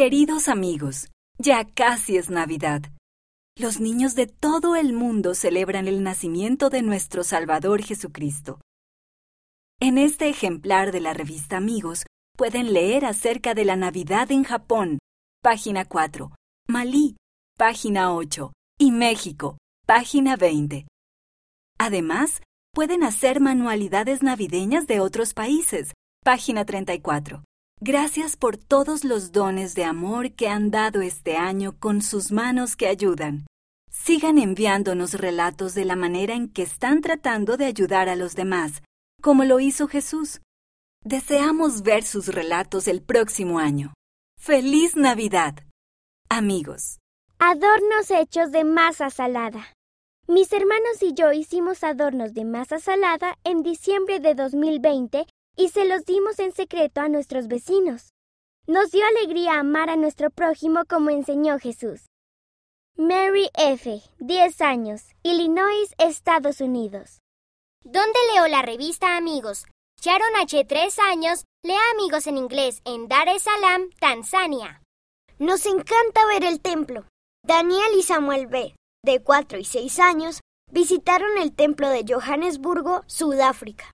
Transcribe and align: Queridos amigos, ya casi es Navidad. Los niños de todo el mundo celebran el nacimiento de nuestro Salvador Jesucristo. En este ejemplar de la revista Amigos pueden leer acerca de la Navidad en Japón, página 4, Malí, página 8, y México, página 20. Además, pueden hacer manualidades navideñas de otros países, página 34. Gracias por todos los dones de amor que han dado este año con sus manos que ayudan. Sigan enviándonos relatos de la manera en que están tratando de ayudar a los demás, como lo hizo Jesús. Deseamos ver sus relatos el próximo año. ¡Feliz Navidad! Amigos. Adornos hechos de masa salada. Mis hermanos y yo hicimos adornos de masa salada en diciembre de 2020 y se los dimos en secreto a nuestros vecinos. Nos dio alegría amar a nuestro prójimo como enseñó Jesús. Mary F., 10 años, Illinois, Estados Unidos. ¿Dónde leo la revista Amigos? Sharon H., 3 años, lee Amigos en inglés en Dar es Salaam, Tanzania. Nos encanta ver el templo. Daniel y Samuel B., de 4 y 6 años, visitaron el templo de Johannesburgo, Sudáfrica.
Queridos 0.00 0.48
amigos, 0.48 1.10
ya 1.36 1.66
casi 1.66 2.16
es 2.16 2.30
Navidad. 2.30 2.80
Los 3.54 3.80
niños 3.80 4.14
de 4.14 4.26
todo 4.26 4.74
el 4.74 4.94
mundo 4.94 5.34
celebran 5.34 5.88
el 5.88 6.02
nacimiento 6.02 6.70
de 6.70 6.80
nuestro 6.80 7.22
Salvador 7.22 7.82
Jesucristo. 7.82 8.62
En 9.78 9.98
este 9.98 10.30
ejemplar 10.30 10.90
de 10.90 11.00
la 11.00 11.12
revista 11.12 11.58
Amigos 11.58 12.06
pueden 12.34 12.72
leer 12.72 13.04
acerca 13.04 13.52
de 13.52 13.66
la 13.66 13.76
Navidad 13.76 14.32
en 14.32 14.42
Japón, 14.42 15.00
página 15.42 15.84
4, 15.84 16.30
Malí, 16.66 17.16
página 17.58 18.14
8, 18.14 18.52
y 18.78 18.92
México, 18.92 19.58
página 19.86 20.36
20. 20.36 20.86
Además, 21.78 22.40
pueden 22.72 23.04
hacer 23.04 23.40
manualidades 23.40 24.22
navideñas 24.22 24.86
de 24.86 25.00
otros 25.00 25.34
países, 25.34 25.92
página 26.24 26.64
34. 26.64 27.42
Gracias 27.82 28.36
por 28.36 28.58
todos 28.58 29.04
los 29.04 29.32
dones 29.32 29.74
de 29.74 29.84
amor 29.84 30.32
que 30.32 30.48
han 30.48 30.70
dado 30.70 31.00
este 31.00 31.38
año 31.38 31.78
con 31.78 32.02
sus 32.02 32.30
manos 32.30 32.76
que 32.76 32.86
ayudan. 32.86 33.46
Sigan 33.90 34.36
enviándonos 34.36 35.14
relatos 35.14 35.72
de 35.72 35.86
la 35.86 35.96
manera 35.96 36.34
en 36.34 36.50
que 36.50 36.60
están 36.60 37.00
tratando 37.00 37.56
de 37.56 37.64
ayudar 37.64 38.10
a 38.10 38.16
los 38.16 38.36
demás, 38.36 38.82
como 39.22 39.44
lo 39.44 39.60
hizo 39.60 39.88
Jesús. 39.88 40.42
Deseamos 41.06 41.80
ver 41.82 42.02
sus 42.02 42.26
relatos 42.26 42.86
el 42.86 43.00
próximo 43.00 43.58
año. 43.58 43.94
¡Feliz 44.38 44.94
Navidad! 44.94 45.54
Amigos. 46.28 46.98
Adornos 47.38 48.10
hechos 48.10 48.52
de 48.52 48.64
masa 48.64 49.08
salada. 49.08 49.72
Mis 50.28 50.52
hermanos 50.52 51.02
y 51.02 51.14
yo 51.14 51.32
hicimos 51.32 51.82
adornos 51.82 52.34
de 52.34 52.44
masa 52.44 52.78
salada 52.78 53.38
en 53.42 53.62
diciembre 53.62 54.20
de 54.20 54.34
2020 54.34 55.26
y 55.56 55.68
se 55.68 55.84
los 55.84 56.04
dimos 56.04 56.38
en 56.38 56.52
secreto 56.52 57.00
a 57.00 57.08
nuestros 57.08 57.48
vecinos. 57.48 58.12
Nos 58.66 58.90
dio 58.90 59.04
alegría 59.06 59.58
amar 59.58 59.90
a 59.90 59.96
nuestro 59.96 60.30
prójimo 60.30 60.84
como 60.88 61.10
enseñó 61.10 61.58
Jesús. 61.58 62.06
Mary 62.96 63.48
F., 63.54 64.02
10 64.18 64.60
años, 64.60 65.02
Illinois, 65.22 65.94
Estados 65.98 66.60
Unidos. 66.60 67.20
¿Dónde 67.82 68.18
leo 68.34 68.46
la 68.48 68.62
revista 68.62 69.16
Amigos? 69.16 69.64
Sharon 70.02 70.36
H., 70.36 70.64
3 70.64 70.98
años, 70.98 71.44
lee 71.62 71.74
Amigos 71.94 72.26
en 72.26 72.36
inglés 72.36 72.82
en 72.84 73.08
Dar 73.08 73.28
es 73.28 73.42
Salaam, 73.42 73.90
Tanzania. 73.98 74.82
Nos 75.38 75.64
encanta 75.64 76.26
ver 76.26 76.44
el 76.44 76.60
templo. 76.60 77.06
Daniel 77.42 77.90
y 77.98 78.02
Samuel 78.02 78.46
B., 78.46 78.74
de 79.02 79.22
4 79.22 79.58
y 79.58 79.64
6 79.64 79.98
años, 79.98 80.40
visitaron 80.70 81.38
el 81.38 81.54
templo 81.54 81.88
de 81.88 82.04
Johannesburgo, 82.06 83.02
Sudáfrica. 83.06 83.86